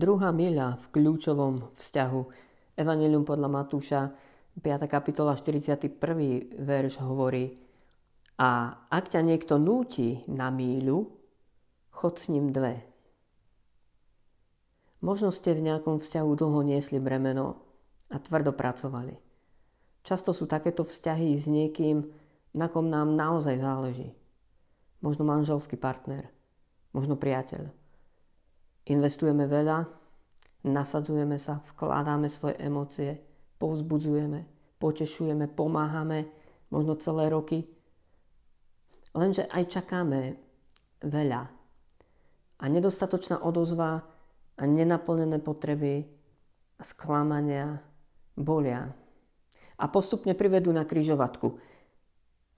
[0.00, 2.20] Druhá miľa v kľúčovom vzťahu.
[2.80, 4.08] Evangelium podľa Matúša,
[4.56, 4.88] 5.
[4.88, 5.92] kapitola, 41.
[6.56, 7.60] verš hovorí
[8.40, 11.04] A ak ťa niekto núti na míľu,
[11.92, 12.80] chod s ním dve.
[15.04, 17.60] Možno ste v nejakom vzťahu dlho niesli bremeno
[18.08, 19.20] a tvrdo pracovali.
[20.00, 22.08] Často sú takéto vzťahy s niekým,
[22.56, 24.16] na kom nám naozaj záleží.
[25.04, 26.32] Možno manželský partner,
[26.96, 27.79] možno priateľ
[28.88, 29.84] Investujeme veľa,
[30.64, 33.20] nasadzujeme sa, vkladáme svoje emócie,
[33.60, 34.44] povzbudzujeme,
[34.80, 36.28] potešujeme, pomáhame,
[36.72, 37.68] možno celé roky.
[39.12, 40.38] Lenže aj čakáme
[41.04, 41.42] veľa.
[42.60, 44.00] A nedostatočná odozva
[44.56, 46.04] a nenaplnené potreby
[46.80, 47.80] sklamania
[48.36, 48.88] bolia.
[49.80, 51.56] A postupne privedú na kryžovatku.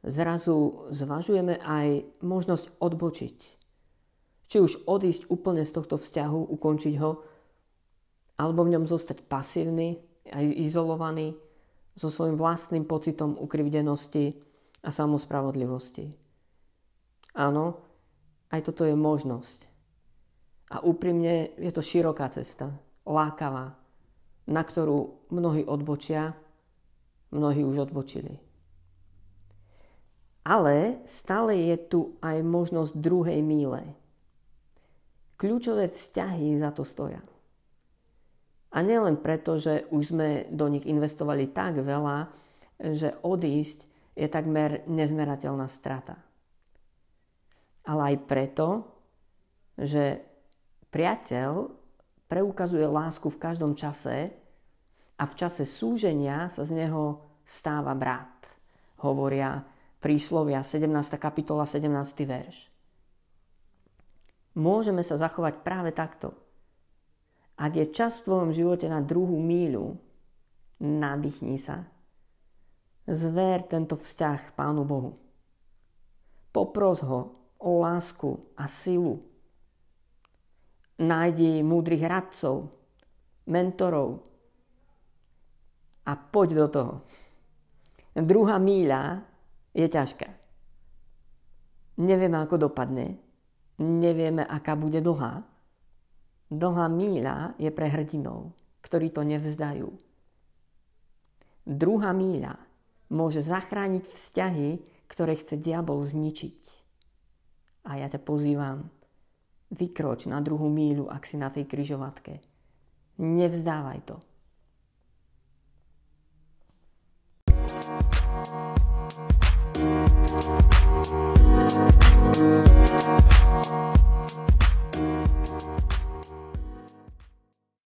[0.03, 3.62] Zrazu zvažujeme aj možnosť odbočiť
[4.53, 7.25] či už odísť úplne z tohto vzťahu, ukončiť ho,
[8.37, 9.97] alebo v ňom zostať pasívny,
[10.29, 11.33] aj izolovaný,
[11.97, 14.37] so svojím vlastným pocitom ukrivdenosti
[14.85, 16.13] a samospravodlivosti.
[17.33, 17.81] Áno,
[18.53, 19.73] aj toto je možnosť.
[20.69, 22.77] A úprimne je to široká cesta,
[23.09, 23.73] lákavá,
[24.53, 26.37] na ktorú mnohí odbočia,
[27.33, 28.37] mnohí už odbočili.
[30.45, 33.97] Ale stále je tu aj možnosť druhej míle,
[35.43, 37.19] Kľúčové vzťahy za to stoja.
[38.73, 42.31] A nielen preto, že už sme do nich investovali tak veľa,
[42.79, 46.15] že odísť je takmer nezmerateľná strata.
[47.83, 48.87] Ale aj preto,
[49.75, 50.23] že
[50.95, 51.75] priateľ
[52.31, 54.31] preukazuje lásku v každom čase
[55.19, 58.47] a v čase súženia sa z neho stáva brat.
[59.03, 59.67] Hovoria
[59.99, 60.87] príslovia 17.
[61.19, 61.91] kapitola 17.
[62.23, 62.73] verš.
[64.53, 66.37] Môžeme sa zachovať práve takto.
[67.57, 69.97] Ak je čas v tvojom živote na druhú míľu,
[70.81, 71.89] nadýchni sa.
[73.09, 75.17] Zver tento vzťah Pánu Bohu.
[76.53, 77.21] Popros ho
[77.57, 79.25] o lásku a silu.
[81.01, 82.69] Nájdi múdrych radcov,
[83.49, 84.21] mentorov
[86.05, 86.95] a poď do toho.
[88.13, 89.25] Druhá míľa
[89.73, 90.29] je ťažká.
[92.03, 93.17] Nevieme, ako dopadne,
[93.81, 95.45] nevieme, aká bude dlhá.
[96.53, 98.53] Dlhá míľa je pre hrdinov,
[98.85, 99.89] ktorí to nevzdajú.
[101.63, 102.59] Druhá míľa
[103.15, 104.71] môže zachrániť vzťahy,
[105.07, 106.61] ktoré chce diabol zničiť.
[107.87, 108.91] A ja ťa pozývam,
[109.73, 112.43] vykroč na druhú míľu, ak si na tej kryžovatke.
[113.23, 114.17] Nevzdávaj to.